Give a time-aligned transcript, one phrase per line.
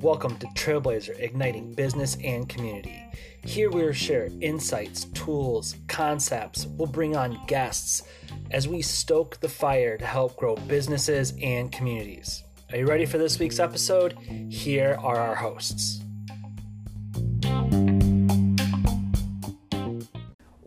[0.00, 3.02] Welcome to Trailblazer Igniting Business and Community.
[3.42, 6.66] Here we'll share insights, tools, concepts.
[6.66, 8.04] We'll bring on guests
[8.52, 12.44] as we stoke the fire to help grow businesses and communities.
[12.70, 14.12] Are you ready for this week's episode?
[14.50, 16.00] Here are our hosts.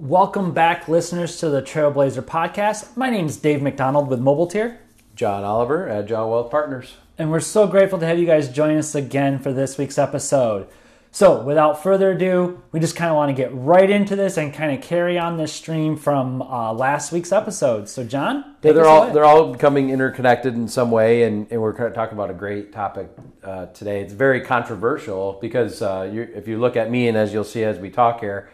[0.05, 2.95] Welcome back, listeners, to the Trailblazer podcast.
[2.95, 4.79] My name is Dave McDonald with Mobile Tier.
[5.15, 6.93] John Oliver at Agile Wealth Partners.
[7.17, 10.67] And we're so grateful to have you guys join us again for this week's episode.
[11.09, 14.53] So, without further ado, we just kind of want to get right into this and
[14.53, 17.89] kind of carry on this stream from uh, last week's episode.
[17.89, 19.13] So, John, yeah, they're all away.
[19.13, 22.35] they're all becoming interconnected in some way, and, and we're kind of talking about a
[22.35, 23.09] great topic
[23.43, 24.01] uh, today.
[24.01, 27.79] It's very controversial because uh, if you look at me, and as you'll see as
[27.79, 28.51] we talk here,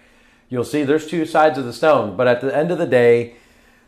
[0.52, 2.16] you'll see there's two sides of the stone.
[2.16, 3.38] But at the end of the day,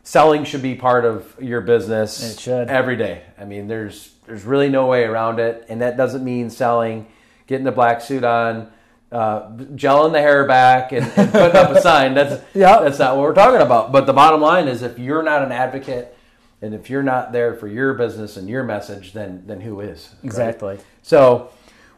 [0.02, 2.34] selling should be part of your business.
[2.34, 3.22] It should every day.
[3.38, 7.06] I mean, there's there's really no way around it, and that doesn't mean selling,
[7.46, 8.72] getting the black suit on,
[9.12, 12.16] uh, gelling the hair back, and, and putting up a sign.
[12.16, 12.80] That's yeah.
[12.80, 13.92] that's not what we're talking about.
[13.92, 16.18] But the bottom line is, if you're not an advocate,
[16.62, 20.16] and if you're not there for your business and your message, then then who is?
[20.24, 20.76] Exactly.
[20.76, 20.86] Right?
[21.02, 21.52] So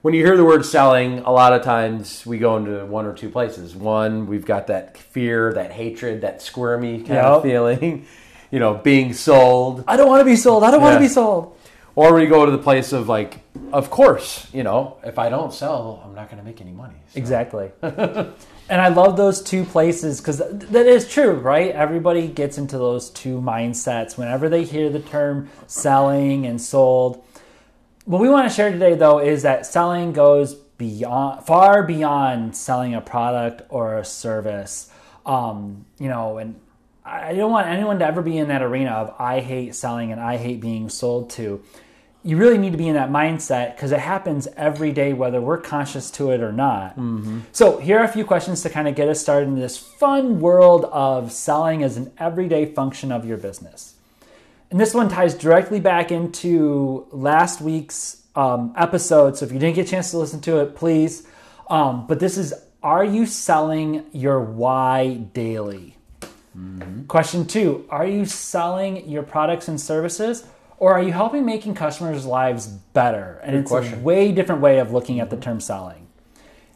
[0.05, 3.13] when you hear the word selling, a lot of times we go into one or
[3.15, 3.75] two places.
[3.75, 7.25] One, we've got that fear, that hatred, that squirmy kind yep.
[7.25, 8.05] of feeling,
[8.51, 9.83] you know, being sold.
[9.87, 10.63] I don't want to be sold.
[10.63, 10.85] I don't yeah.
[10.85, 11.57] want to be sold.
[11.95, 13.39] Or we go to the place of like,
[13.73, 16.97] of course, you know, if I don't sell, I'm not going to make any money.
[17.09, 17.17] So.
[17.17, 17.71] Exactly.
[17.81, 18.35] and
[18.69, 21.71] I love those two places because that is true, right?
[21.71, 27.23] Everybody gets into those two mindsets whenever they hear the term selling and sold.
[28.05, 32.93] What we want to share today, though, is that selling goes beyond, far beyond selling
[32.93, 34.91] a product or a service.
[35.25, 36.59] Um, you know, and
[37.03, 40.21] I don't want anyone to ever be in that arena of I hate selling and
[40.21, 41.63] I hate being sold to
[42.25, 45.59] you really need to be in that mindset because it happens every day, whether we're
[45.59, 46.97] conscious to it or not.
[46.97, 47.41] Mm-hmm.
[47.51, 50.39] So, here are a few questions to kind of get us started in this fun
[50.39, 53.94] world of selling as an everyday function of your business.
[54.75, 59.37] And this one ties directly back into last week's um, episode.
[59.37, 61.25] So, if you didn't get a chance to listen to it, please.
[61.69, 62.53] Um, but this is
[62.83, 65.95] Are you selling your why daily?
[66.59, 67.05] Mm-hmm.
[67.05, 70.45] Question two Are you selling your products and services?
[70.77, 73.39] or are you helping making customers' lives better?
[73.43, 73.99] And Good it's question.
[73.99, 76.09] a way different way of looking at the term selling.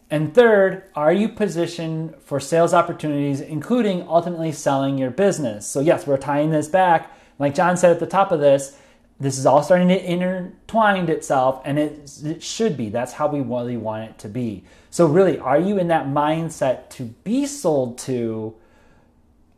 [0.10, 5.68] And third, are you positioned for sales opportunities, including ultimately selling your business?
[5.68, 7.12] So, yes, we're tying this back.
[7.40, 8.78] Like John said at the top of this,
[9.20, 12.90] this is all starting to intertwine itself, and it, it should be.
[12.90, 14.64] That's how we really want it to be.
[14.92, 18.56] So, really, are you in that mindset to be sold to?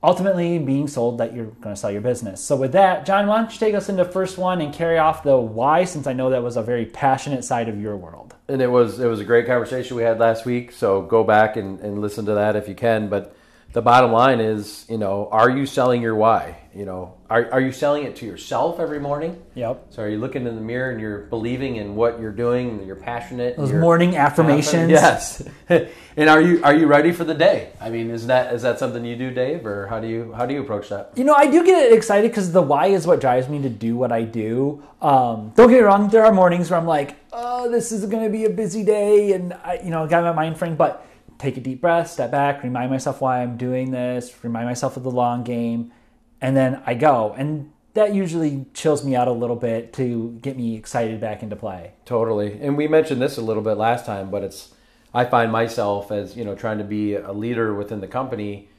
[0.03, 2.43] ultimately being sold that you're going to sell your business.
[2.43, 5.23] So with that, John, why don't you take us into first one and carry off
[5.23, 8.35] the why, since I know that was a very passionate side of your world.
[8.47, 10.71] And it was it was a great conversation we had last week.
[10.71, 13.09] So go back and, and listen to that if you can.
[13.09, 13.35] But
[13.73, 16.57] the bottom line is, you know, are you selling your why?
[16.75, 19.41] You know, are, are you selling it to yourself every morning?
[19.55, 19.87] Yep.
[19.89, 22.87] So are you looking in the mirror and you're believing in what you're doing, and
[22.87, 23.57] you're passionate?
[23.57, 24.89] Those morning affirmations.
[24.89, 25.43] Yes.
[25.69, 27.71] and are you are you ready for the day?
[27.79, 30.45] I mean, is that is that something you do, Dave, or how do you how
[30.45, 31.11] do you approach that?
[31.15, 33.95] You know, I do get excited because the why is what drives me to do
[33.95, 34.83] what I do.
[35.01, 38.23] Um, don't get me wrong, there are mornings where I'm like, oh, this is going
[38.23, 41.05] to be a busy day, and I, you know, got my mind frame, but
[41.41, 45.03] take a deep breath, step back, remind myself why I'm doing this, remind myself of
[45.03, 45.91] the long game,
[46.39, 47.33] and then I go.
[47.37, 51.55] And that usually chills me out a little bit to get me excited back into
[51.55, 51.93] play.
[52.05, 52.61] Totally.
[52.61, 54.73] And we mentioned this a little bit last time, but it's
[55.13, 58.69] I find myself as, you know, trying to be a leader within the company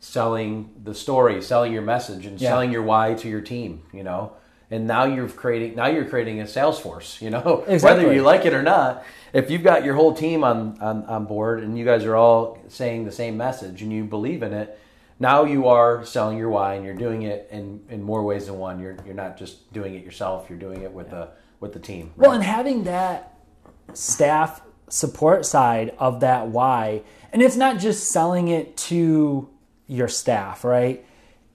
[0.00, 2.50] selling the story, selling your message and yeah.
[2.50, 4.32] selling your why to your team, you know
[4.70, 8.04] and now you're creating now you're creating a sales force you know exactly.
[8.04, 11.24] whether you like it or not if you've got your whole team on, on on
[11.24, 14.78] board and you guys are all saying the same message and you believe in it
[15.20, 18.58] now you are selling your why and you're doing it in in more ways than
[18.58, 21.20] one you're you're not just doing it yourself you're doing it with yeah.
[21.20, 21.28] the
[21.60, 22.28] with the team right?
[22.28, 23.34] well and having that
[23.94, 29.48] staff support side of that why and it's not just selling it to
[29.86, 31.04] your staff right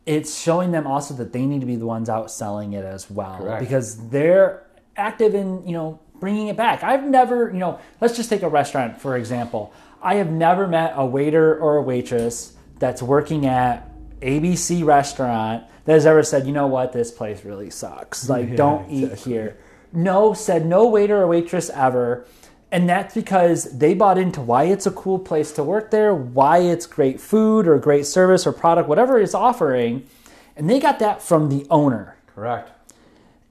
[0.06, 3.10] it's showing them also that they need to be the ones out selling it as
[3.10, 3.60] well Correct.
[3.62, 4.66] because they're
[4.98, 6.84] active in you know bringing it back.
[6.84, 9.74] I've never you know let's just take a restaurant for example.
[10.02, 13.90] I have never met a waiter or a waitress that's working at
[14.20, 16.92] abc restaurant that has ever said you know what?
[16.94, 18.30] This place really sucks.
[18.30, 19.04] Like yeah, don't exactly.
[19.04, 19.58] eat here.
[19.94, 22.26] No said no waiter or waitress ever
[22.74, 26.58] and that's because they bought into why it's a cool place to work there, why
[26.58, 30.08] it's great food or great service or product, whatever it's offering.
[30.56, 32.16] And they got that from the owner.
[32.34, 32.72] Correct.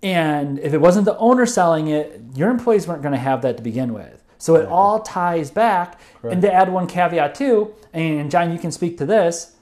[0.03, 3.57] And if it wasn't the owner selling it, your employees weren't going to have that
[3.59, 4.25] to begin with.
[4.39, 6.01] So it all ties back.
[6.25, 9.55] And to add one caveat too, and John, you can speak to this.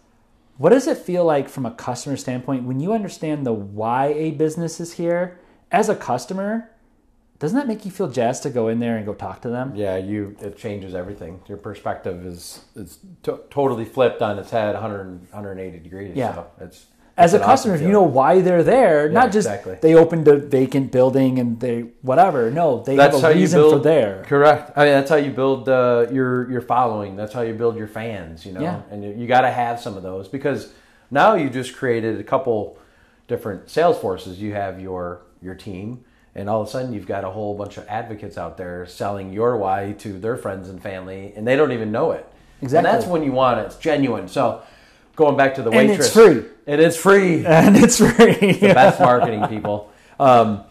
[0.57, 4.31] What does it feel like from a customer standpoint when you understand the why a
[4.31, 5.39] business is here
[5.71, 6.71] as a customer?
[7.41, 9.73] Doesn't that make you feel jazzed to go in there and go talk to them?
[9.75, 11.41] Yeah, you it changes everything.
[11.49, 16.15] Your perspective is is to- totally flipped on its head 100 180 degrees.
[16.15, 16.35] Yeah.
[16.35, 19.79] So it's As a customer, awesome if you know why they're there, not just exactly.
[19.81, 22.51] they opened a vacant building and they whatever.
[22.51, 24.23] No, they that's have how a you reason build for there.
[24.27, 24.73] Correct.
[24.77, 27.17] I mean, that's how you build uh, your your following.
[27.17, 28.45] That's how you build your fans.
[28.45, 28.83] You know, Yeah.
[28.91, 30.75] and you, you got to have some of those because
[31.11, 32.77] now you just created a couple
[33.29, 34.39] different sales forces.
[34.43, 36.05] You have your your team,
[36.35, 39.33] and all of a sudden you've got a whole bunch of advocates out there selling
[39.33, 42.27] your why to their friends and family, and they don't even know it.
[42.63, 42.89] Exactly.
[42.91, 43.67] And that's when you want it.
[43.67, 44.29] It's genuine.
[44.29, 44.63] So.
[45.17, 46.45] Going back to the And waitress, it's free.
[46.67, 48.53] and it's free And it's free.
[48.53, 49.91] the best marketing people.
[50.19, 50.65] Um,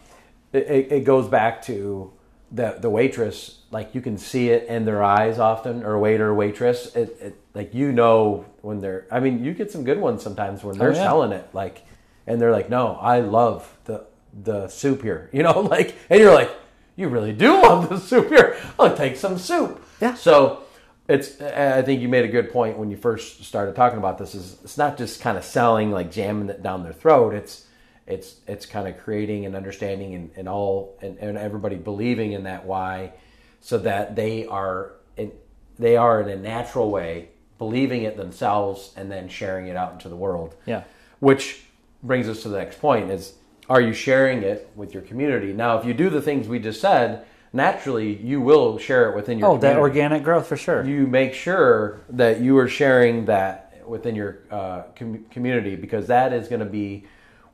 [0.52, 2.10] it, it it goes back to
[2.50, 3.58] the the waitress.
[3.70, 6.96] Like you can see it in their eyes often, or waiter, waitress.
[6.96, 9.06] It, it like you know when they're.
[9.12, 11.02] I mean, you get some good ones sometimes when they're Oh, yeah.
[11.04, 11.48] selling it.
[11.52, 11.82] Like,
[12.26, 16.34] and they're like, "No, I love the the soup here." You know, like, and you're
[16.34, 16.50] like,
[16.96, 18.56] "You really do love the soup here.
[18.78, 20.14] I'll take some soup." Yeah.
[20.14, 20.62] So
[21.08, 24.32] it's i think you made a good point when you first started talking about this
[24.32, 27.66] is it's not just kind of selling like jamming it down their throat it's
[28.06, 32.44] it's it's kind of creating an understanding and, and all and, and everybody believing in
[32.44, 33.12] that why
[33.60, 35.32] so that they are in,
[35.80, 37.28] they are in a natural way
[37.58, 40.84] believing it themselves and then sharing it out into the world Yeah.
[41.18, 41.64] which
[42.04, 43.34] brings us to the next point is
[43.70, 45.52] are you sharing it with your community?
[45.54, 49.38] Now if you do the things we just said naturally you will share it within
[49.38, 50.84] your Oh, that organic growth for sure.
[50.84, 56.32] you make sure that you are sharing that within your uh, com- community because that
[56.32, 57.06] is going to be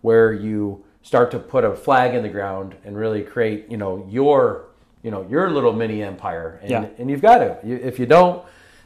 [0.02, 4.06] where you start to put a flag in the ground and really create you know
[4.10, 4.66] your
[5.02, 6.58] you know your little mini empire.
[6.62, 6.86] And, Yeah.
[6.98, 8.42] and you've got to you, if you don't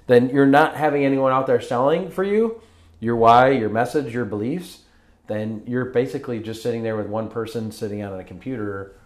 [0.06, 2.60] then you're not having anyone out there selling for you
[3.00, 4.82] your why your message your beliefs
[5.30, 8.96] then you're basically just sitting there with one person sitting out on a computer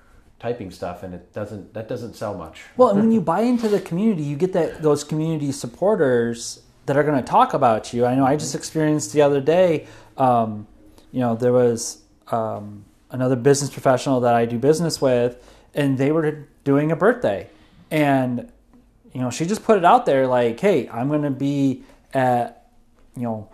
[0.41, 3.69] typing stuff and it doesn't that doesn't sell much Well, and when you buy into
[3.69, 8.05] the community, you get that those community supporters that are going to talk about you.
[8.05, 9.87] I know I just experienced the other day.
[10.17, 10.67] Um,
[11.13, 15.43] you know, there was um, another business professional that I do business with,
[15.75, 17.49] and they were doing a birthday,
[17.91, 18.51] and
[19.13, 22.67] you know, she just put it out there like, "Hey, I'm going to be at
[23.17, 23.49] you know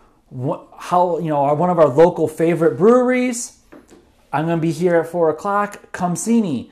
[0.78, 3.60] how you know our one of our local favorite breweries."
[4.32, 5.90] I'm going to be here at four o'clock.
[5.92, 6.70] Come see me.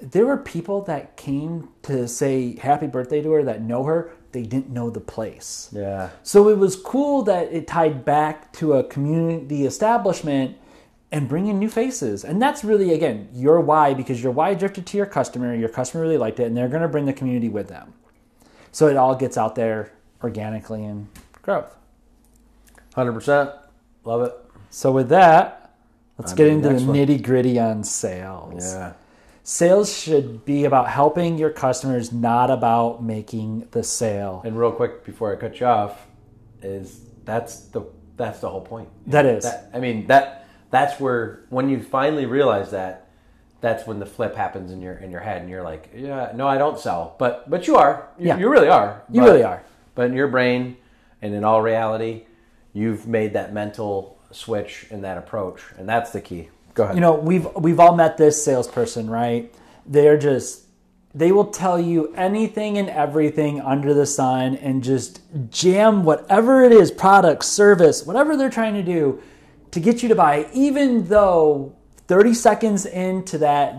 [0.00, 4.12] There were people that came to say happy birthday to her that know her.
[4.32, 5.68] They didn't know the place.
[5.72, 10.56] yeah So it was cool that it tied back to a community establishment
[11.12, 12.24] and bringing new faces.
[12.24, 15.54] And that's really, again, your why because your why drifted to your customer.
[15.54, 17.92] Your customer really liked it and they're going to bring the community with them.
[18.72, 21.08] So it all gets out there organically and
[21.42, 21.76] growth.
[22.94, 23.58] 100%
[24.04, 24.34] love it
[24.70, 25.74] So with that,
[26.18, 28.74] let's On get the into the nitty gritty on sales.
[28.74, 28.92] yeah
[29.44, 34.40] Sales should be about helping your customers, not about making the sale.
[34.44, 36.06] And real quick before I cut you off,
[36.62, 37.82] is that's the
[38.16, 38.88] that's the whole point.
[39.08, 39.42] That is.
[39.42, 43.08] That, I mean that that's where when you finally realize that,
[43.60, 46.46] that's when the flip happens in your in your head, and you're like, yeah, no,
[46.46, 48.38] I don't sell, but but you are, you, Yeah.
[48.38, 49.64] you really are, You really are.
[49.96, 50.76] But in your brain,
[51.20, 52.26] and in all reality,
[52.72, 56.48] you've made that mental switch in that approach, and that's the key.
[56.74, 56.94] Go ahead.
[56.96, 59.52] You know, we've we've all met this salesperson, right?
[59.86, 60.62] They're just
[61.14, 66.72] they will tell you anything and everything under the sun and just jam whatever it
[66.72, 69.20] is, product, service, whatever they're trying to do
[69.72, 71.76] to get you to buy, even though
[72.06, 73.76] 30 seconds into that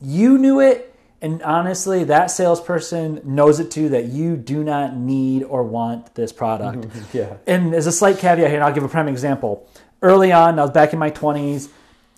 [0.00, 0.95] you knew it
[1.26, 6.32] and honestly that salesperson knows it too that you do not need or want this
[6.32, 6.86] product.
[7.12, 7.36] Yeah.
[7.46, 9.68] and as a slight caveat here and i'll give a prime example.
[10.02, 11.68] Early on i was back in my 20s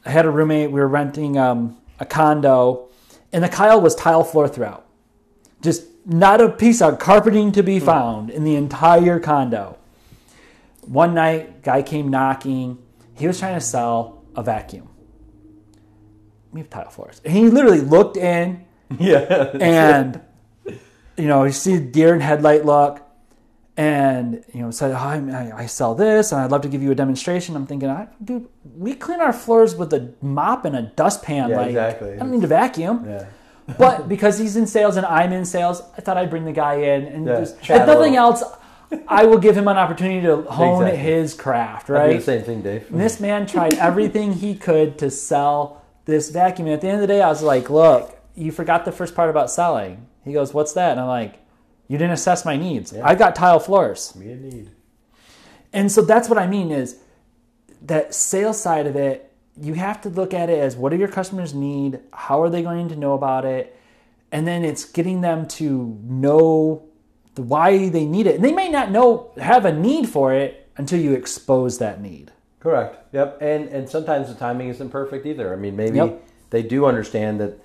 [0.04, 0.70] i had a roommate.
[0.70, 2.88] We were renting um, a condo
[3.32, 4.86] and the tile was tile floor throughout.
[5.62, 9.76] Just not a piece of carpeting to be found in the entire condo.
[10.82, 12.78] One night guy came knocking.
[13.14, 14.88] He was trying to sell a vacuum.
[16.52, 17.20] We have tile floors.
[17.24, 18.64] And he literally looked in
[18.98, 19.50] yeah.
[19.60, 20.20] and
[21.16, 23.02] you know you see the deer in headlight look
[23.76, 26.90] and you know said oh, I, I sell this and i'd love to give you
[26.90, 30.82] a demonstration i'm thinking I, dude we clean our floors with a mop and a
[30.82, 32.12] dustpan Yeah, like exactly.
[32.14, 33.26] i don't need to vacuum yeah.
[33.78, 36.74] but because he's in sales and i'm in sales i thought i'd bring the guy
[36.74, 38.42] in and Yeah, just if nothing else
[39.06, 40.98] I will give him an opportunity to hone Exactly.
[41.12, 42.16] his craft, right?
[42.16, 42.90] the same thing, Dave.
[42.90, 46.68] And this man tried everything he could to sell this vacuum.
[46.68, 49.14] And at the end of the day, I was like, look, you forgot the first
[49.14, 50.06] part about selling.
[50.24, 50.92] He goes, what's that?
[50.92, 51.40] And I'm like,
[51.88, 52.92] you didn't assess my needs.
[52.94, 54.14] I've got tile floors.
[54.14, 54.70] Me in need.
[55.72, 56.98] And so that's what I mean is
[57.82, 61.08] that sales side of it, you have to look at it as what do your
[61.08, 62.00] customers need?
[62.12, 63.76] How are they going to know about it?
[64.30, 66.86] And then it's getting them to know
[67.34, 68.36] the why they need it.
[68.36, 72.30] And they may not know have a need for it until you expose that need.
[72.60, 73.14] Correct.
[73.14, 73.38] Yep.
[73.40, 75.52] And and sometimes the timing isn't perfect either.
[75.52, 76.22] I mean, maybe Yep.
[76.50, 77.58] they do understand that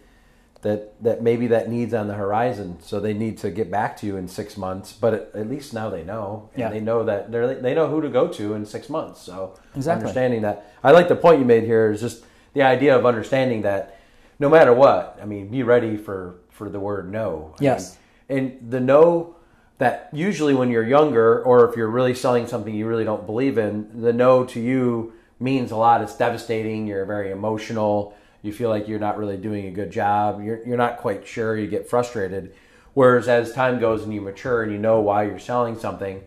[0.64, 4.08] that that maybe that needs on the horizon, so they need to get back to
[4.08, 4.92] you in six months.
[4.94, 6.70] But at, at least now they know, and Yeah.
[6.70, 9.22] they know that they they know who to go to in six months.
[9.22, 10.02] So Exactly.
[10.02, 13.62] understanding that, I like the point you made here is just the idea of understanding
[13.64, 13.98] that
[14.40, 17.54] no matter what, I mean, be ready for for the word no.
[17.60, 17.98] I Yes.
[18.30, 19.36] mean, and the no
[19.80, 23.58] that usually when you're younger or if you're really selling something you really don't believe
[23.58, 26.02] in, the no to you means a lot.
[26.02, 26.88] It's devastating.
[26.88, 28.14] You're very emotional.
[28.44, 30.44] You feel like you're not really doing a good job.
[30.44, 31.58] You're, you're not quite sure.
[31.58, 32.54] You get frustrated.
[32.94, 36.22] Whereas as time goes and you mature and you know why you're selling something,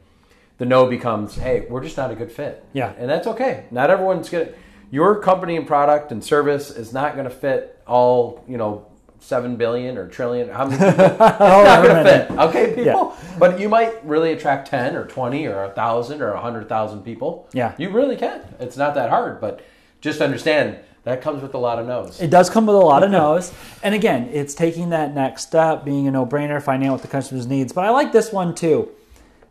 [0.58, 2.64] the no becomes, hey, we're just not a good fit.
[2.72, 2.92] Yeah.
[2.98, 3.66] And that's okay.
[3.70, 4.54] Not everyone's going to,
[4.90, 8.86] your company and product and service is not going to fit all, you know,
[9.20, 10.48] seven billion or trillion.
[10.48, 11.04] How many people?
[11.10, 12.30] It's not oh, going to fit.
[12.30, 13.16] Okay, people.
[13.38, 17.48] But you might really attract 10 or 20 or 1,000 or 100,000 people.
[17.52, 17.74] Yeah.
[17.76, 18.42] You really can.
[18.58, 19.40] It's not that hard.
[19.40, 19.60] But
[20.00, 22.20] just understand that comes with a lot of no's.
[22.20, 23.54] It does come with a lot of no's.
[23.84, 27.08] And again, it's taking that next step, being a no brainer, finding out what the
[27.08, 27.72] customer's needs.
[27.72, 28.90] But I like this one too.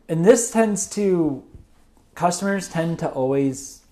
[0.09, 1.41] And this tends to,
[2.13, 3.83] customers tend to always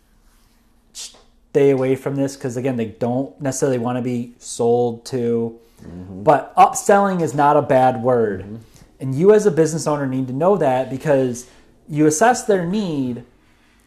[0.91, 5.57] stay away from this because, again, they don't necessarily want to be sold to.
[5.81, 6.23] Mm-hmm.
[6.23, 8.41] But upselling is not a bad word.
[8.41, 8.55] Mm-hmm.
[8.99, 11.49] And you, as a business owner, need to know that because
[11.87, 13.23] you assess their need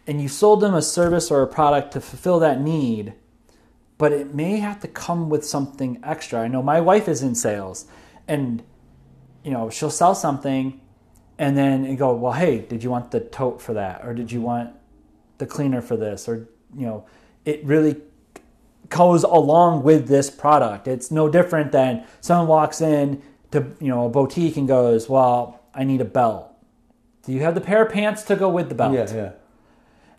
[0.06, 3.12] and you sold them a service or a product to fulfill that need
[3.98, 6.40] but it may have to come with something extra.
[6.40, 7.86] I know my wife is in sales
[8.28, 8.62] and
[9.42, 10.80] you know, she'll sell something
[11.38, 14.32] and then you go, "Well, hey, did you want the tote for that or did
[14.32, 14.74] you want
[15.38, 17.04] the cleaner for this?" Or, you know,
[17.44, 17.96] it really
[18.88, 20.88] goes along with this product.
[20.88, 23.22] It's no different than someone walks in
[23.52, 26.52] to, you know, a boutique and goes, "Well, I need a belt."
[27.22, 28.94] Do you have the pair of pants to go with the belt?
[28.94, 29.32] Yeah, yeah.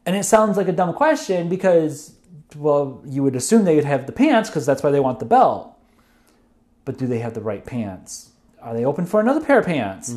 [0.06, 2.16] And it sounds like a dumb question because,
[2.56, 5.26] well, you would assume they would have the pants because that's why they want the
[5.26, 5.78] belt.
[6.86, 8.32] But do they have the right pants?
[8.62, 10.16] Are they open for another pair of pants?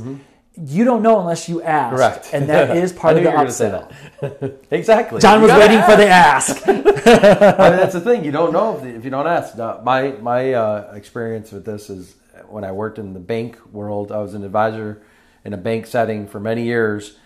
[0.57, 1.93] You don't know unless you ask.
[1.93, 1.97] Mm-hmm.
[1.97, 2.31] Correct.
[2.33, 4.57] And that is part of the you were gonna say upsell.
[4.71, 5.21] Exactly.
[5.21, 6.63] John You was waiting for the ask.
[6.69, 8.25] I mean, that's the thing.
[8.25, 9.59] You don't know if, if you don't ask.
[9.59, 12.17] Uh, my my uh, experience with this is
[12.49, 14.13] when I worked in the bank world.
[14.13, 15.03] I was an advisor
[15.45, 17.17] in a bank setting for many years,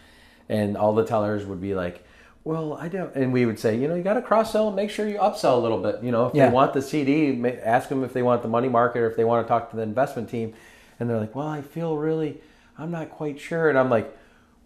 [0.48, 2.04] and all the tellers would be like,
[2.44, 4.70] "Well, I don't," and we would say, "You know, you got to cross sell.
[4.70, 6.02] Make sure you upsell a little bit.
[6.02, 6.46] You know, if Yeah.
[6.48, 9.24] they want the CD, ask them if they want the money market or if they
[9.24, 10.52] want to talk to the investment team."
[11.00, 12.40] And they're like, "Well, I feel really,
[12.78, 14.14] I'm not quite sure," and I'm like.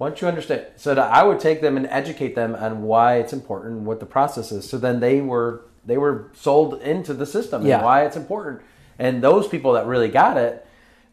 [0.01, 3.33] Once you understand, so that I would take them and educate them on why it's
[3.33, 4.71] important, what the process is.
[4.71, 7.79] So then they were they were sold into the system Yeah.
[7.79, 8.61] and why it's important.
[9.01, 10.65] And those people that really got it,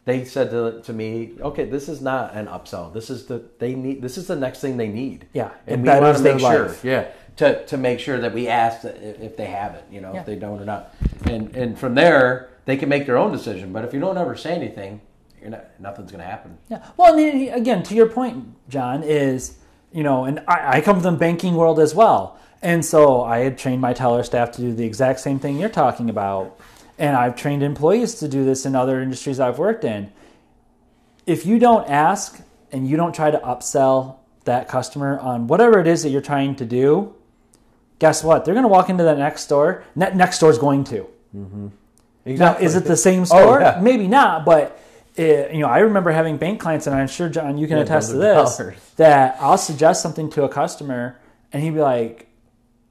[0.06, 2.94] they said to, to me, "Okay, this is not an upsell.
[2.94, 4.00] This is the they need.
[4.00, 5.26] This is the next thing they need.
[5.34, 6.84] Yeah, and we want to make sure, life.
[6.84, 10.20] yeah, to to make sure that we ask if they have it, you know, Yeah.
[10.20, 10.94] if they don't or not.
[11.24, 13.72] And and from there, they can make their own decision.
[13.72, 15.00] But if you don't ever say anything,
[15.40, 16.56] you're not, nothing's going to happen.
[16.68, 16.82] Yeah.
[16.96, 19.56] Well, mean, again, to your point, John, is,
[19.92, 22.38] you know, and I, I come from the banking world as well.
[22.62, 25.68] And so I had trained my teller staff to do the exact same thing you're
[25.68, 26.58] talking about.
[26.98, 30.10] And I've trained employees to do this in other industries I've worked in.
[31.26, 32.40] If you don't ask
[32.72, 36.56] and you don't try to upsell that customer on whatever it is that you're trying
[36.56, 37.14] to do,
[37.98, 38.44] guess what?
[38.44, 39.84] They're going to walk into that next store.
[39.96, 41.06] That next store is going to.
[41.36, 41.68] mm-hmm
[42.24, 43.58] Now, is it the same store?
[43.58, 43.80] Oh, yeah.
[43.82, 44.80] Maybe not, but
[45.16, 47.82] it, you know, I remember having bank clients, and I'm sure John, you can Yeah,
[47.84, 48.56] attest to this.
[48.56, 48.76] dollars.
[48.96, 51.18] That I'll suggest something to a customer,
[51.52, 52.28] and he'd be like,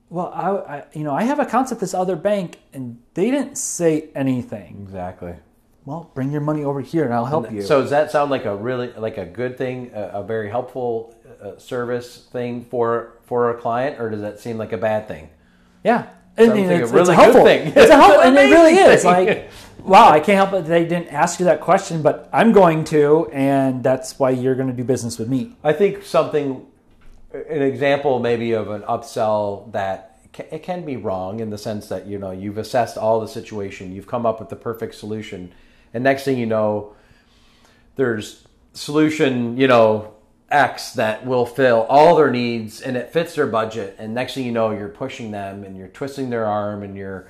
[0.09, 3.57] "Well, I, I, you know, I have accounts at this other bank, and they didn't
[3.57, 5.35] say anything." Exactly.
[5.85, 7.61] Well, bring your money over here, and I'll help you.
[7.61, 11.15] So does that sound like a really like a good thing, a, a very helpful
[11.41, 15.29] uh, service thing for for a client, or does that seem like a bad thing?
[15.85, 17.45] yeah, I mean, a it's, really it's good helpful.
[17.45, 17.67] thing.
[17.67, 19.05] It's a helpful, and it really is.
[19.05, 19.49] Like,
[19.83, 20.67] wow, I can't help it.
[20.67, 24.67] They didn't ask you that question, but I'm going to, and that's why you're going
[24.67, 25.55] to do business with me.
[25.63, 26.65] I think something,
[27.49, 30.11] an example maybe of an upsell that
[30.51, 33.93] it can be wrong in the sense that you know you've assessed all the situation,
[33.93, 35.51] you've come up with the perfect solution,
[35.93, 36.93] and next thing you know,
[37.95, 40.13] there's solution you know
[40.49, 43.95] X that will fill all their needs and it fits their budget.
[43.97, 47.27] And next thing you know, you're pushing them and you're twisting their arm and you're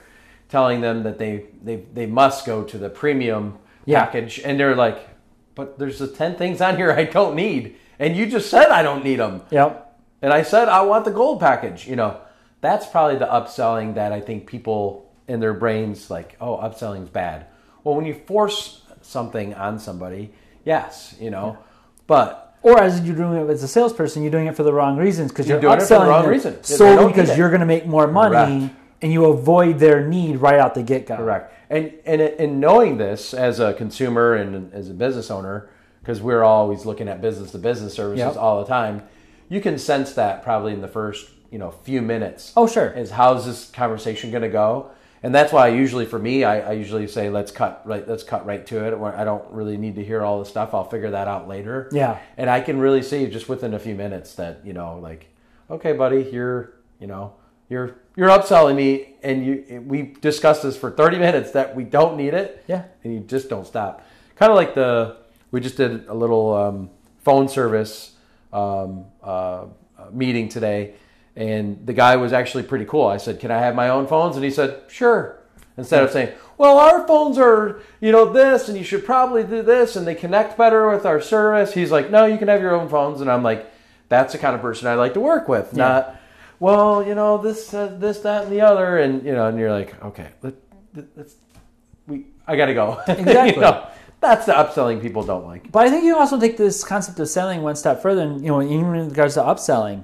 [0.50, 4.04] telling them that they they, they must go to the premium Yeah.
[4.06, 4.40] package.
[4.44, 5.08] And they're like,
[5.56, 7.78] but there's the 10 things on here I don't need.
[8.00, 9.44] And you just said I don't need them.
[9.50, 9.85] Yep.
[10.26, 11.88] And I said I want the gold package.
[11.88, 12.20] You know,
[12.60, 17.46] that's probably the upselling that I think people in their brains like, oh, upselling's bad.
[17.84, 20.32] Well, when you force something on somebody,
[20.64, 21.60] yes, you know,
[22.08, 24.98] but Or as you're doing it as a salesperson, you're doing it for the wrong
[24.98, 26.64] reasons because you're, You're doing it for the wrong reason.
[26.64, 28.76] Solely because you're going to make more money, Correct.
[29.04, 31.18] and you avoid their need right out the get go.
[31.18, 31.54] correct.
[31.70, 35.70] And and in knowing this as a consumer and as a business owner,
[36.02, 38.38] because we're always looking at business to business services Yep.
[38.38, 39.04] all the time,
[39.50, 42.52] you can sense that probably in the first you know few minutes.
[42.58, 42.88] Oh, sure.
[42.92, 44.92] is how's this conversation going to go
[45.24, 48.24] and that's why I usually for me I, I usually say let's cut right let's
[48.24, 51.12] cut right to it I don't really need to hear all the stuff I'll figure
[51.12, 52.20] that out later Yeah.
[52.38, 55.28] and I can really see just within a few minutes that you know like
[55.70, 57.34] okay buddy you're you know
[57.70, 62.18] you're you're upselling me and you we discussed this for 30 minutes that we don't
[62.18, 62.84] need it Yeah.
[63.04, 64.04] and you just don't stop
[64.36, 65.18] kind of like the
[65.52, 66.90] we just did a little um,
[67.24, 68.15] phone service
[68.56, 69.66] um, uh,
[70.12, 70.94] meeting today
[71.36, 73.06] and the guy was actually pretty cool.
[73.08, 74.36] I said can i have my own phones?
[74.36, 75.40] And he said sure
[75.78, 79.62] instead of saying well our phones are you know this and you should probably do
[79.62, 81.74] this and they connect better with our service.
[81.74, 83.72] He's like no you can have your own phones and i'm like
[84.08, 86.16] that's the kind of person i like to work with not
[86.60, 89.72] well you know this uh, this that and the other and you know and you're
[89.72, 90.54] like okay let,
[91.16, 91.36] let's
[92.08, 93.02] we i gotta go.
[93.08, 93.56] Exactly.
[93.56, 93.88] You know,
[94.26, 97.30] that's the upselling people don't like But I think you also take this concept of
[97.30, 100.04] selling one step further, and you know, even in regards to upselling.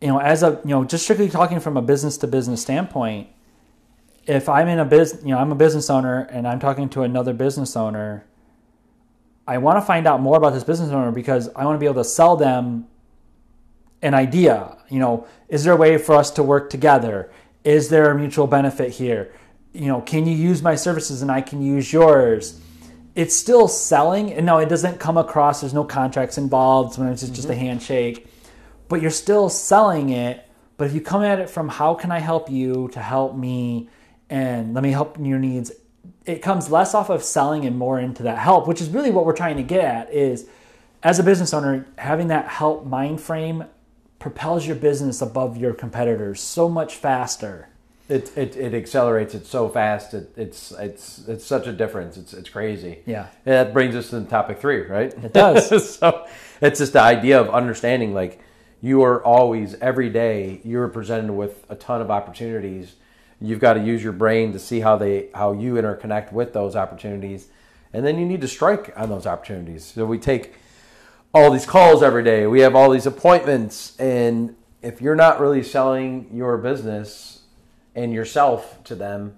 [0.00, 3.28] You know, as a you know, just strictly talking from a business to business standpoint,
[4.26, 7.02] if I'm in a business, you know, I'm a business owner and I'm talking to
[7.02, 8.24] another business owner,
[9.46, 11.86] I want to find out more about this business owner because I want to be
[11.86, 12.86] able to sell them
[14.02, 14.76] an idea.
[14.88, 17.30] You know, is there a way for us to work together?
[17.62, 19.32] Is there a mutual benefit here?
[19.72, 22.60] You know, can you use my services and I can use yours?
[23.14, 25.60] It's still selling, and no, it doesn't come across.
[25.60, 26.94] There's no contracts involved.
[26.94, 27.60] Sometimes it's just a mm-hmm.
[27.60, 28.26] handshake,
[28.88, 30.48] but you're still selling it.
[30.76, 33.88] But if you come at it from how can I help you to help me,
[34.28, 35.70] and let me help your needs,
[36.26, 39.24] it comes less off of selling and more into that help, which is really what
[39.24, 40.12] we're trying to get at.
[40.12, 40.48] Is
[41.02, 43.64] as a business owner, having that help mind frame
[44.18, 47.68] propels your business above your competitors so much faster.
[48.06, 50.12] It, it, it accelerates it so fast.
[50.12, 52.18] It, it's it's it's such a difference.
[52.18, 52.98] It's it's crazy.
[53.06, 53.28] Yeah.
[53.46, 55.12] And that brings us to topic three, right?
[55.24, 55.94] It does.
[55.98, 56.26] so
[56.60, 58.40] it's just the idea of understanding like
[58.82, 62.96] you are always every day you're presented with a ton of opportunities.
[63.40, 66.76] You've got to use your brain to see how they how you interconnect with those
[66.76, 67.48] opportunities,
[67.94, 69.82] and then you need to strike on those opportunities.
[69.86, 70.56] So we take
[71.32, 72.46] all these calls every day.
[72.46, 77.40] We have all these appointments, and if you're not really selling your business
[77.94, 79.36] and yourself to them,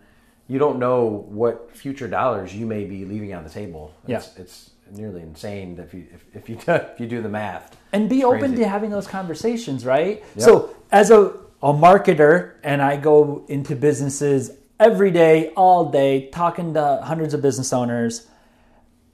[0.48, 3.94] you don't know what future dollars you may be leaving on the table.
[4.06, 7.76] It's, it's nearly insane if you if, if you do, if you do the math.
[7.92, 10.24] and be open to having those conversations, right?
[10.36, 10.44] Yep.
[10.44, 16.74] So, as a, a marketer, and I go into businesses every day, all day, talking
[16.74, 18.26] to hundreds of business owners,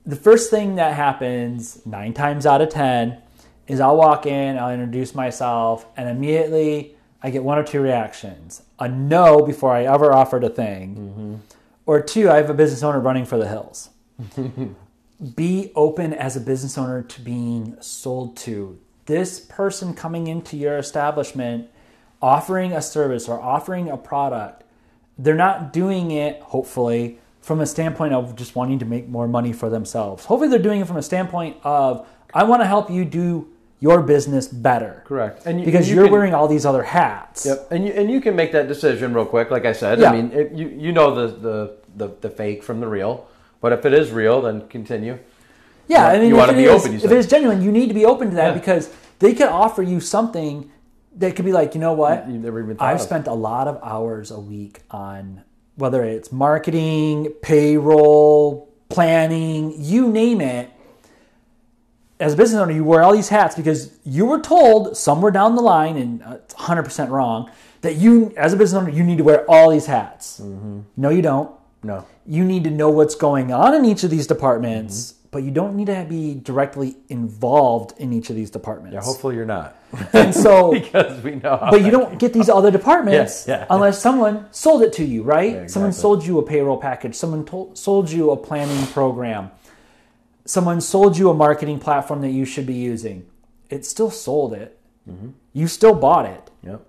[0.05, 3.21] the first thing that happens nine times out of 10
[3.67, 6.92] is I'll walk in, I'll introduce myself, and immediately
[7.23, 11.35] I get one or two reactions a no before I ever offered a thing, mm-hmm.
[11.85, 13.89] or two, I have a business owner running for the hills
[15.35, 18.79] be open as a business owner to being sold to.
[19.05, 21.69] This person coming into your establishment
[22.21, 24.63] offering a service or offering a product,
[25.17, 29.51] they're not doing it, hopefully, from a standpoint of just wanting to make more money
[29.51, 30.25] for themselves.
[30.25, 33.52] Hopefully, they're doing it from a standpoint of, I want to help you do
[33.83, 35.03] your business better.
[35.05, 35.45] Correct.
[35.45, 37.45] And you- because and you you're can- wearing all these other hats.
[37.45, 39.51] Yep, and you and you can make that decision real quick.
[39.51, 40.09] Like I said, Yeah.
[40.11, 41.55] I mean, it, you you know the, the
[41.97, 43.27] the the fake from the real,
[43.59, 45.17] but if it is real, then continue.
[45.89, 47.61] Yeah, You I mean, you if wanna be is- open, you If it is genuine,
[47.61, 48.59] you need to be open to that Yeah.
[48.61, 50.71] because they could offer you something
[51.17, 52.17] that could be like, you know what?
[52.29, 53.01] You've never even I've of.
[53.01, 55.41] spent a lot of hours a week on
[55.75, 60.69] whether it's marketing, payroll, planning, you name it.
[62.23, 65.55] As a business owner, you wear all these hats because you were told somewhere down
[65.55, 69.17] the line, and uh, it's 100% wrong, that you, as a business owner, you need
[69.17, 70.39] to wear all these hats.
[70.39, 70.79] Mm-hmm.
[70.97, 71.51] No, you don't
[71.83, 75.27] No, you need to know what's going on in each of these departments, Mm-hmm.
[75.31, 78.93] but you don't need to be directly involved in each of these departments.
[78.93, 79.01] yeah.
[79.01, 79.75] Hopefully you're not,
[80.13, 81.57] And so, because we know.
[81.71, 83.65] But you don't get these other departments Yeah, yeah.
[83.69, 85.53] unless someone sold it to you, right?
[85.53, 87.15] Yeah, Someone sold you a payroll package.
[87.15, 89.51] Someone told, sold you a planning program.
[90.45, 93.25] Someone sold you a marketing platform that you should be using.
[93.69, 94.77] it still sold it.
[95.09, 95.29] Mm-hmm.
[95.53, 96.81] You still bought it, Yep.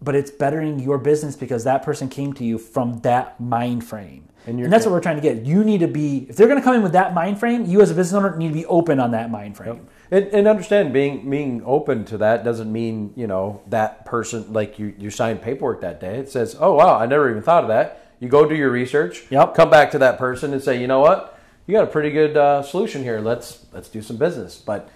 [0.00, 4.28] but it's bettering your business because that person came to you from that mind frame.
[4.46, 5.44] And And, that's what we're trying to get.
[5.44, 7.80] You need to be if they're going to come in with that mind frame, you
[7.82, 9.88] as a business owner need to be open on that mind frame.
[10.10, 14.78] And, and understand being being open to that doesn't mean you know that person like
[14.78, 16.16] you you signed paperwork that day.
[16.18, 18.12] It says, oh wow, I never even thought of that.
[18.20, 19.24] You go do your research.
[19.30, 19.54] Yep.
[19.54, 21.35] Come back to that person and say, you know what,
[21.66, 23.20] you got a pretty good uh, solution here.
[23.20, 24.58] Let's let's do some business.
[24.58, 24.88] But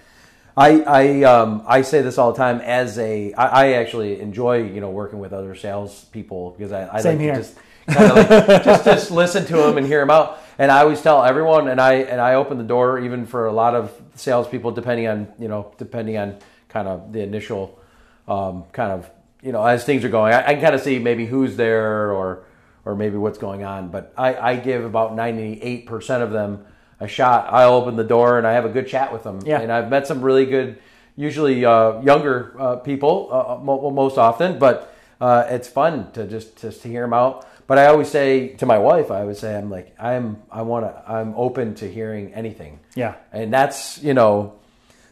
[0.55, 4.63] I I um, I say this all the time as a I, I actually enjoy
[4.63, 7.33] you know working with other salespeople because I, I Same like here.
[7.33, 7.55] to just
[7.87, 10.39] kind of like just just listen to them and hear them out.
[10.57, 13.53] And I always tell everyone, and I and I open the door even for a
[13.53, 16.37] lot of salespeople, depending on you know depending on
[16.69, 17.79] kind of the initial
[18.27, 19.09] um, kind of
[19.41, 20.33] you know as things are going.
[20.33, 22.45] I, I can kind of see maybe who's there or
[22.85, 23.89] or maybe what's going on.
[23.89, 26.65] But I, I give about ninety eight percent of them
[26.99, 27.51] a shot.
[27.51, 29.39] I open the door and I have a good chat with them.
[29.45, 29.61] Yeah.
[29.61, 30.77] And I've met some really good,
[31.15, 33.57] usually uh, younger uh, people uh,
[33.91, 37.47] most often, but uh, it's fun to just just to hear them out.
[37.67, 40.85] But I always say to my wife, I always say, I'm like, I'm, I want
[40.85, 42.81] to, I'm open to hearing anything.
[42.95, 43.15] Yeah.
[43.31, 44.59] And that's, you know,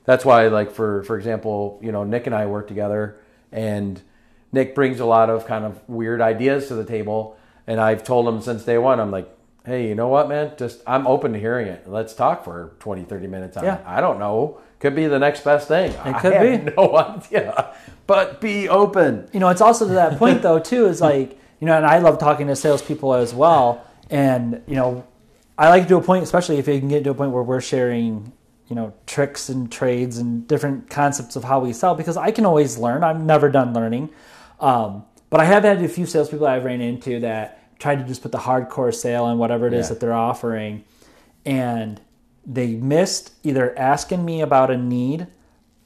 [0.04, 3.18] that's why, like, for, for example, you know, Nick and I work together
[3.54, 4.02] and
[4.52, 7.38] Nick brings a lot of kind of weird ideas to the table.
[7.70, 9.30] And I've told him since day one, I'm like,
[9.64, 10.54] hey, you know what, man?
[10.58, 11.88] Just, I'm open to hearing it.
[11.88, 13.76] Let's talk for 20, 30 minutes on Yeah.
[13.76, 13.84] it.
[13.86, 14.58] I don't know.
[14.80, 15.92] Could be the next best thing.
[15.92, 16.72] It could I have be.
[16.76, 17.76] no idea.
[18.08, 19.30] But be open.
[19.32, 22.00] you know, it's also to that point though too is like you know, and I
[22.00, 25.06] love talking to salespeople as well, and you know,
[25.58, 27.44] I like to do a point, especially if you can get to a point where
[27.44, 28.32] we're sharing,
[28.70, 32.46] you know, tricks and trades and different concepts of how we sell because I can
[32.46, 33.04] always learn.
[33.04, 34.10] I'm never done learning,
[34.62, 38.22] um, but I have had a few salespeople I've ran into that tried to just
[38.22, 39.90] put the hardcore sale on whatever it is Yeah.
[39.94, 40.84] that they're offering,
[41.46, 42.00] and
[42.46, 45.28] they missed either asking me about a need,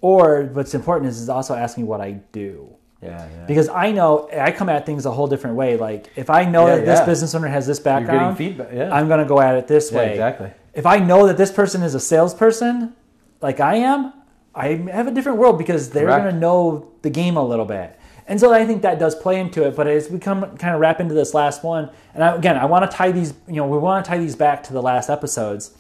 [0.01, 2.67] or what's important is, is also asking me what I do
[3.01, 3.45] Yeah, yeah.
[3.45, 5.77] because I know I come at things a whole different way.
[5.77, 8.93] Like if I know Yeah, that this business owner has this background, feedback, yeah.
[8.93, 10.12] I'm going to go at it this way.
[10.12, 10.51] exactly.
[10.73, 12.93] If I know that this person is a salesperson,
[13.41, 14.12] like I am,
[14.56, 17.97] I have a different world because they're going to know the game a little bit.
[18.27, 19.75] And so I think that does play into it.
[19.75, 22.65] But as we come kind of wrap into this last one, and I, again, I
[22.65, 23.33] want to tie these.
[23.47, 25.75] You know, we want to tie these back to the last episodes.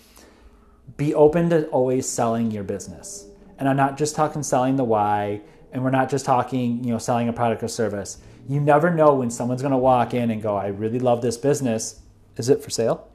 [0.97, 3.25] Be open to always selling your business,
[3.57, 6.97] and I'm not just talking selling the why, and we're not just talking, you know,
[6.97, 8.17] selling a product or service.
[8.49, 11.37] You never know when someone's going to walk in and go, "I really love this
[11.37, 12.01] business.
[12.35, 13.07] Is it for sale?"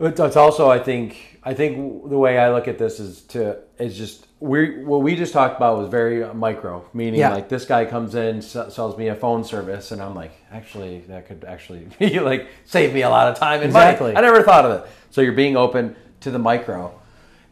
[0.00, 3.96] It's also, I think, I think the way I look at this is to is
[3.96, 7.32] just we what we just talked about was very micro, meaning Yeah.
[7.34, 11.00] like this guy comes in s- sells me a phone service, and I'm like, actually,
[11.08, 14.12] that could actually be like save me a lot of time and Exactly.
[14.12, 14.18] money.
[14.18, 14.90] I never thought of it.
[15.10, 16.92] So you're being open to the micro,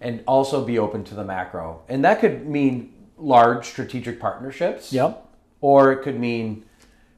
[0.01, 4.93] and also be open to the macro, and that could mean large strategic partnerships.
[4.93, 5.29] Yep.
[5.61, 6.65] Or it could mean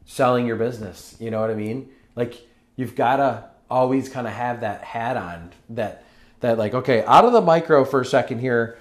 [0.04, 1.16] selling your business.
[1.18, 1.88] You know what I mean?
[2.14, 2.34] Like
[2.76, 6.04] you've got to always kind of have that hat on that
[6.40, 8.78] that like okay, out of the micro for a second here.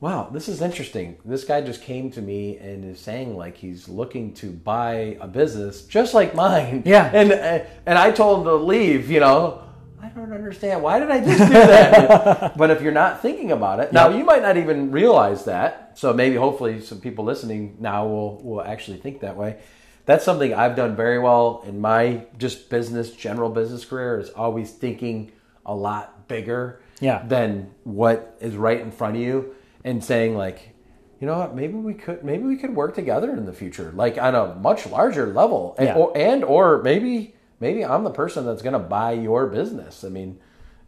[0.00, 1.16] Wow, this is interesting.
[1.24, 5.26] This guy just came to me and is saying like he's looking to buy a
[5.26, 6.82] business just like mine.
[6.84, 7.10] Yeah.
[7.14, 9.62] And uh, and I told him to leave, you know.
[10.02, 10.82] I don't understand.
[10.82, 12.56] Why did I just do that?
[12.58, 15.92] but if you're not thinking about it, now you might not even realize that.
[15.98, 19.56] So maybe hopefully some people listening now will will actually think that way.
[20.04, 24.70] That's something I've done very well in my just business, general business career is always
[24.70, 25.32] thinking
[25.64, 27.24] a lot bigger Yeah.
[27.26, 29.54] than what is right in front of you
[29.84, 30.74] and saying like,
[31.20, 34.18] you know what, maybe we could maybe we could work together in the future, like
[34.18, 35.74] on a much larger level.
[35.78, 35.96] And Yeah.
[35.96, 40.04] or, and or maybe maybe I'm the person that's going to buy your business.
[40.04, 40.38] I mean,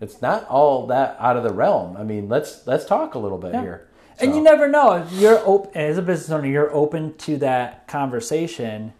[0.00, 1.96] it's not all that out of the realm.
[1.96, 3.88] I mean, let's let's talk a little bit here.
[4.18, 6.48] And you never know if you're open as a business owner.
[6.48, 8.94] You're open to that conversation.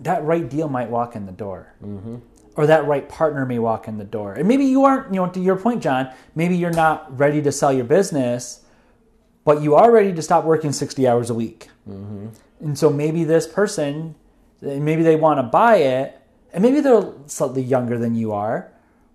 [0.00, 2.16] That right deal might walk in the door, mm-hmm.
[2.54, 4.34] or that right partner may walk in the door.
[4.34, 5.12] And maybe you aren't.
[5.12, 6.10] You know, to your point, John.
[6.34, 8.60] Maybe you're not ready to sell your business,
[9.46, 11.68] but you are ready to stop working sixty hours a week.
[11.88, 12.26] Mm-hmm.
[12.60, 14.16] And so maybe this person,
[14.60, 16.20] maybe they want to buy it,
[16.52, 18.72] and maybe they're slightly younger than you are.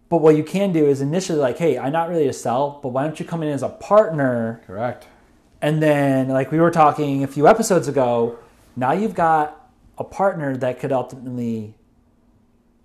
[0.08, 2.90] But what you can do is initially like, hey, I'm not ready to sell, but
[2.90, 4.62] why don't you come in as a partner?
[4.66, 5.08] correct.
[5.62, 8.40] And then, like we were talking a few episodes ago,
[8.76, 11.76] now you've got a partner that could ultimately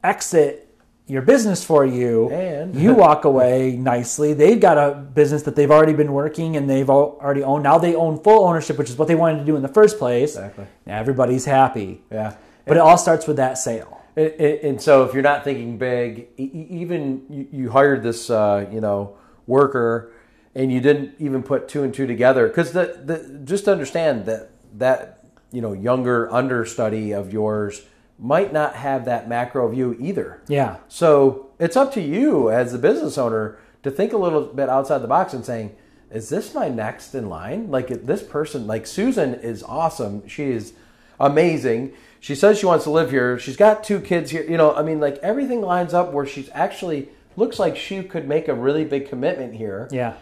[0.04, 0.65] exit
[1.06, 2.30] your business for you.
[2.30, 4.32] And- you walk away nicely.
[4.32, 7.62] They've got a business that they've already been working and they've already owned.
[7.64, 9.98] Now they own full ownership, which is what they wanted to do in the first
[9.98, 10.34] place.
[10.36, 10.66] Exactly.
[10.84, 12.02] Now everybody's happy.
[12.10, 12.36] Yeah.
[12.66, 14.02] But it all starts with that sale.
[14.16, 18.80] And, and- so, if you're not thinking big, even you, you hired this, uh, you
[18.80, 19.16] know,
[19.46, 20.12] worker,
[20.54, 24.50] and you didn't even put two and two together because the, the just understand that
[24.78, 27.82] that you know younger understudy of yours
[28.18, 30.40] might not have that macro view either.
[30.48, 30.78] Yeah.
[30.88, 34.98] So it's up to you as a business owner to think a little bit outside
[34.98, 35.76] the box and saying,
[36.10, 37.70] is this my next in line?
[37.70, 40.26] Like this person, like Susan is awesome.
[40.26, 40.72] She is
[41.20, 41.92] amazing.
[42.20, 43.38] She says she wants to live here.
[43.38, 44.42] She's got two kids here.
[44.42, 48.26] You know, I mean, like everything lines up where she's actually looks like she could
[48.26, 49.88] make a really big commitment here.
[49.90, 50.14] Yeah.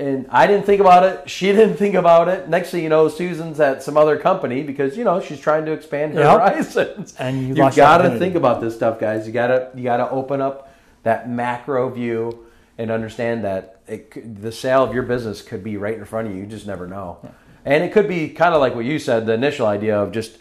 [0.00, 1.28] And I didn't think about it.
[1.28, 2.48] She didn't think about it.
[2.48, 5.72] Next thing you know, Susan's at some other company because you know she's trying to
[5.72, 6.40] expand her Yep.
[6.40, 7.14] horizons.
[7.18, 9.26] And you you got to think about this stuff, guys.
[9.26, 12.46] You gotta you gotta open up that macro view
[12.78, 16.34] and understand that it, the sale of your business could be right in front of
[16.34, 16.40] you.
[16.40, 17.18] You just never know.
[17.64, 20.38] And it could be kind of like what you said, the initial idea of just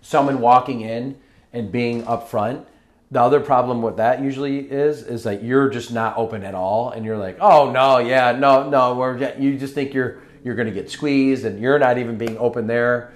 [0.00, 1.16] someone walking in
[1.52, 2.64] and being upfront.
[3.10, 6.90] The other problem with that usually is is that you're just not open at all,
[6.90, 10.68] and you're like, oh no, yeah, no, no, we're you just think you're you're going
[10.68, 13.12] to get squeezed, and you're not even being open there.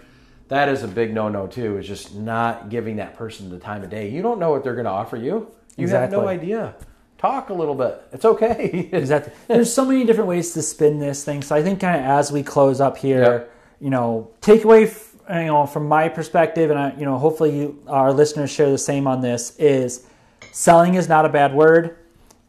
[0.49, 1.79] That is a big no no too.
[1.79, 4.09] Is just not giving that person the time of day.
[4.11, 5.49] You don't know what they're going to offer you.
[5.77, 6.75] You have no idea.
[7.19, 8.01] Talk a little bit.
[8.13, 8.89] It's okay.
[8.93, 9.33] Exactly.
[9.49, 11.43] There's so many different ways to spin this thing.
[11.43, 13.53] So I think kind of as we close up here, Yep.
[13.81, 14.89] you know, takeaway,
[15.31, 18.79] you know, from my perspective, and I, you know, hopefully you, our listeners share the
[18.79, 19.57] same on this.
[19.59, 20.07] Is
[20.53, 21.97] selling is not a bad word.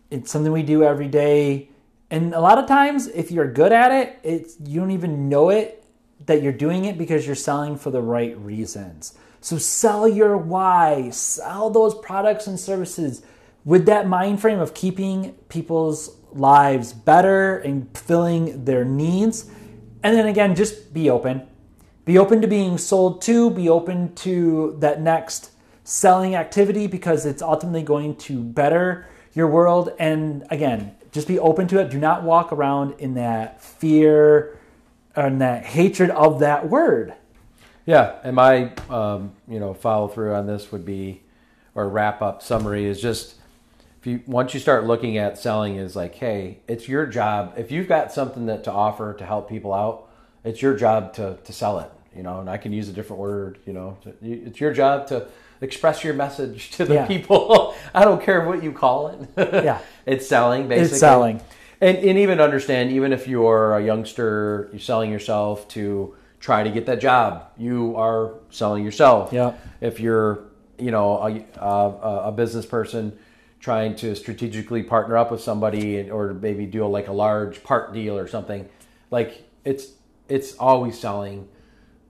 [0.10, 1.70] It's something we do every day,
[2.10, 5.50] and a lot of times, if you're good at it, it's you don't even know
[5.50, 5.84] it
[6.26, 9.18] that you're doing it because you're selling for the right reasons.
[9.42, 13.22] So sell your why, sell those products and services
[13.64, 19.50] with that mind frame of keeping people's lives better and filling their needs.
[20.04, 21.49] And then again, just be open.
[22.10, 25.52] Be open to being sold to, be open to that next
[25.84, 29.94] selling activity because it's ultimately going to better your world.
[30.00, 31.92] And again, just be open to it.
[31.92, 34.58] Do not walk around in that fear
[35.16, 37.14] and that hatred of that word.
[37.86, 41.22] Yeah, and my um, you know follow through on this would be,
[41.76, 43.36] or wrap up summary is just
[44.00, 47.54] if you once you start looking at selling is like, hey, it's your job.
[47.56, 50.10] If you've got something that to offer to help people out,
[50.44, 51.92] it's your job to to sell it.
[52.16, 53.60] You know, and I can use a different word.
[53.66, 55.28] You know, it's your job to
[55.62, 57.06] express your message to the Yeah.
[57.08, 57.76] people.
[57.94, 59.30] I don't care what you call it.
[59.64, 59.80] Yeah.
[60.06, 60.68] it's selling.
[60.68, 61.42] Basically, It's selling.
[61.82, 66.70] and, and even understand, even if you're a youngster, you're selling yourself to try to
[66.72, 67.46] get that job.
[67.58, 69.32] You are selling yourself.
[69.34, 69.60] Yep.
[69.82, 70.46] If you're,
[70.78, 73.18] you know, a, a, a business person
[73.60, 77.94] trying to strategically partner up with somebody or maybe do a, like a large part
[77.94, 78.68] deal or something,
[79.12, 79.88] like it's
[80.30, 81.48] it's always selling.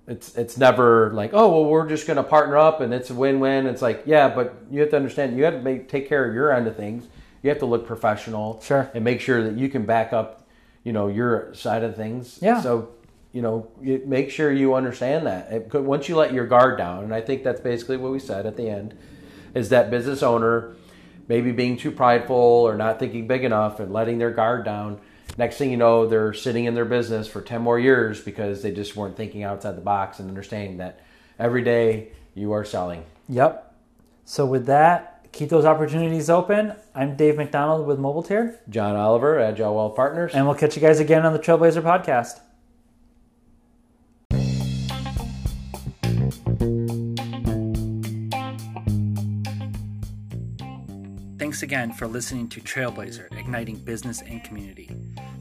[0.09, 3.13] It's it's never like oh well we're just going to partner up and it's a
[3.13, 3.67] win win.
[3.67, 6.33] It's like yeah, but you have to understand you have to make, take care of
[6.33, 7.07] your end of things.
[7.43, 8.89] You have to look professional, Sure.
[8.93, 10.45] and make sure that you can back up,
[10.83, 12.39] you know, your side of things.
[12.41, 12.59] Yeah.
[12.59, 12.89] So
[13.31, 17.03] you know, you make sure you understand that It once you let your guard down,
[17.03, 18.97] and I think that's basically what we said at the end,
[19.53, 20.75] is that business owner
[21.27, 24.99] maybe being too prideful or not thinking big enough and letting their guard down.
[25.37, 28.71] Next thing you know, they're sitting in their business for 10 more years because they
[28.71, 30.99] just weren't thinking outside the box and understanding that
[31.37, 33.05] every day you are selling.
[33.29, 33.73] Yep.
[34.25, 36.73] So with that, keep those opportunities open.
[36.93, 40.31] I'm Dave McDonald with Mobile Tier, John Oliver, Agile Wealth Partners.
[40.33, 42.41] and we'll catch you guys again on the Trailblazer podcast.
[51.59, 54.89] Thanks again for listening to Trailblazer, igniting business and community.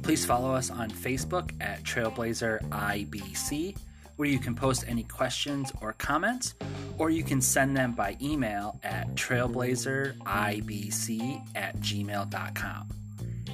[0.02, 3.76] Please follow us on Facebook at Trailblazer IBC,
[4.16, 6.54] where you can post any questions or comments,
[6.98, 12.88] or you can send them by email at trailblazeribc at gmail.com.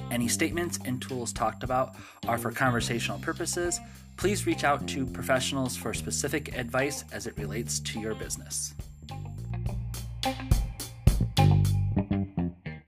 [0.09, 1.93] Any statements and tools talked about
[2.27, 3.79] are for conversational purposes.
[4.17, 8.73] Please reach out to professionals for specific advice as it relates to your business.